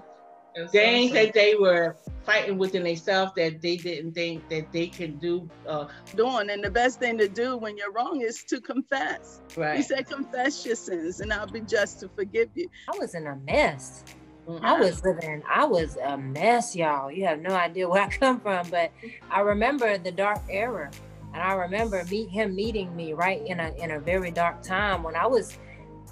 Things 0.71 1.11
that 1.13 1.33
they 1.33 1.55
were 1.55 1.97
fighting 2.25 2.57
within 2.57 2.83
themselves 2.83 3.33
that 3.35 3.61
they 3.61 3.77
didn't 3.77 4.13
think 4.13 4.47
that 4.49 4.71
they 4.71 4.87
could 4.87 5.19
do. 5.19 5.49
Uh, 5.67 5.87
Doing 6.15 6.49
and 6.49 6.63
the 6.63 6.71
best 6.71 6.99
thing 6.99 7.17
to 7.19 7.27
do 7.27 7.57
when 7.57 7.77
you're 7.77 7.91
wrong 7.91 8.21
is 8.21 8.43
to 8.45 8.59
confess. 8.59 9.41
Right. 9.55 9.77
He 9.77 9.83
said, 9.83 10.07
"Confess 10.07 10.65
your 10.65 10.75
sins, 10.75 11.19
and 11.19 11.31
I'll 11.31 11.47
be 11.47 11.61
just 11.61 11.99
to 12.01 12.09
forgive 12.09 12.49
you." 12.55 12.69
I 12.93 12.97
was 12.97 13.15
in 13.15 13.27
a 13.27 13.35
mess. 13.35 14.03
Mm-hmm. 14.47 14.65
I 14.65 14.79
was 14.79 15.03
living, 15.03 15.43
I 15.49 15.65
was 15.65 15.97
a 15.97 16.17
mess, 16.17 16.73
y'all. 16.73 17.11
You 17.11 17.25
have 17.25 17.41
no 17.41 17.53
idea 17.53 17.89
where 17.89 18.03
I 18.03 18.09
come 18.09 18.39
from, 18.39 18.69
but 18.69 18.91
I 19.29 19.41
remember 19.41 19.97
the 19.97 20.11
dark 20.11 20.39
era. 20.49 20.89
And 21.33 21.43
I 21.43 21.53
remember 21.53 22.03
meet 22.09 22.29
him 22.29 22.55
meeting 22.55 22.95
me 22.95 23.13
right 23.13 23.45
in 23.45 23.59
a 23.59 23.73
in 23.77 23.91
a 23.91 23.99
very 23.99 24.31
dark 24.31 24.63
time 24.63 25.03
when 25.03 25.15
I 25.15 25.27
was, 25.27 25.57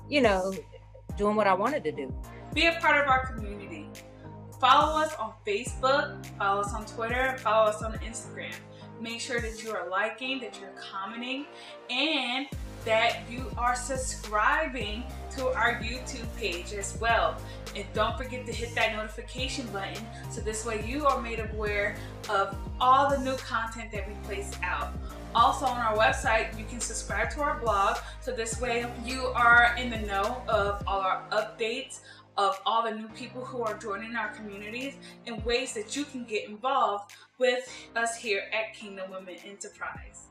you 0.10 0.22
know, 0.22 0.54
doing 1.18 1.36
what 1.38 1.48
I 1.48 1.54
wanted 1.54 1.84
to 1.86 1.92
do. 1.94 2.14
Be 2.54 2.68
a 2.68 2.74
part 2.74 3.02
of 3.02 3.08
our 3.08 3.26
community. 3.28 3.55
Follow 4.60 5.02
us 5.02 5.14
on 5.16 5.34
Facebook, 5.46 6.26
follow 6.38 6.62
us 6.62 6.74
on 6.74 6.86
Twitter, 6.86 7.38
follow 7.40 7.70
us 7.70 7.84
on 7.84 7.94
Instagram. 8.00 8.54
Make 9.02 9.20
sure 9.20 9.42
that 9.42 9.62
you 9.62 9.72
are 9.72 9.90
liking, 9.90 10.40
that 10.40 10.60
you're 10.60 10.74
commenting, 10.80 11.46
and 11.90 12.48
that 12.86 13.30
you 13.30 13.52
are 13.58 13.76
subscribing 13.76 15.04
to 15.36 15.48
our 15.48 15.82
YouTube 15.82 16.26
page 16.38 16.72
as 16.72 16.98
well. 17.02 17.36
And 17.76 17.86
don't 17.94 18.18
forget 18.18 18.46
to 18.46 18.54
hit 18.54 18.74
that 18.76 18.96
notification 18.96 19.68
button 19.68 20.06
so 20.30 20.40
this 20.40 20.66
way 20.66 20.86
you 20.88 21.06
are 21.06 21.22
made 21.22 21.40
aware 21.40 21.98
of 22.30 22.56
all 22.80 23.10
the 23.10 23.18
new 23.18 23.36
content 23.38 23.92
that 23.92 24.08
we 24.08 24.14
place 24.24 24.52
out. 24.64 24.94
Also 25.34 25.66
on 25.66 25.78
our 25.78 25.98
website, 25.98 26.58
you 26.58 26.64
can 26.64 26.80
subscribe 26.80 27.30
to 27.32 27.42
our 27.42 27.60
blog 27.60 27.98
so 28.22 28.32
this 28.32 28.62
way 28.62 28.86
you 29.04 29.26
are 29.36 29.76
in 29.78 29.90
the 29.90 29.98
know 29.98 30.42
of 30.48 30.82
all 30.88 31.02
our 31.02 31.24
updates 31.32 32.00
of 32.38 32.60
all 32.66 32.84
the 32.84 32.92
new 32.92 33.08
people 33.10 33.44
who 33.44 33.62
are 33.64 33.78
joining 33.78 34.16
our 34.16 34.30
communities 34.30 34.96
and 35.26 35.44
ways 35.46 35.74
that 35.74 35.96
you 35.96 36.04
can 36.06 36.26
get 36.26 36.50
involved 36.50 37.14
with 37.38 37.70
us 37.96 38.18
here 38.18 38.44
at 38.54 38.74
Kingdom 38.74 39.12
Women 39.12 39.36
Enterprise. 39.46 40.28